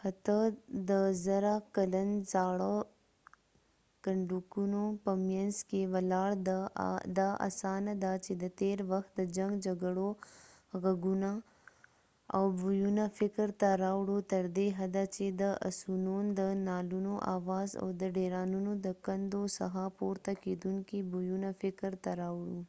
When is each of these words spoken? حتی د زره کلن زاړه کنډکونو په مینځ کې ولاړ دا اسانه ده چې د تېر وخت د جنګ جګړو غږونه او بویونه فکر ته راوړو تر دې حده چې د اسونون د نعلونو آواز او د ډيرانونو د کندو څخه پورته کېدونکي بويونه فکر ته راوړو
حتی 0.00 0.40
د 0.88 0.90
زره 1.24 1.54
کلن 1.74 2.08
زاړه 2.32 2.74
کنډکونو 4.04 4.82
په 5.02 5.12
مینځ 5.26 5.56
کې 5.68 5.82
ولاړ 5.94 6.30
دا 7.18 7.28
اسانه 7.48 7.94
ده 8.04 8.12
چې 8.24 8.32
د 8.42 8.44
تېر 8.60 8.78
وخت 8.92 9.10
د 9.16 9.20
جنګ 9.36 9.52
جګړو 9.66 10.08
غږونه 10.82 11.30
او 12.36 12.44
بویونه 12.58 13.04
فکر 13.18 13.48
ته 13.60 13.68
راوړو 13.84 14.18
تر 14.32 14.44
دې 14.56 14.68
حده 14.78 15.04
چې 15.14 15.24
د 15.42 15.42
اسونون 15.68 16.24
د 16.38 16.40
نعلونو 16.68 17.14
آواز 17.36 17.70
او 17.82 17.88
د 18.00 18.02
ډيرانونو 18.16 18.72
د 18.86 18.88
کندو 19.06 19.42
څخه 19.58 19.82
پورته 19.98 20.32
کېدونکي 20.44 20.98
بويونه 21.12 21.48
فکر 21.60 21.90
ته 22.02 22.10
راوړو 22.20 22.60